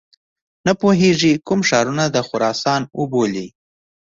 [0.65, 3.47] نه پوهیږي کوم ښارونه د خراسان وبولي.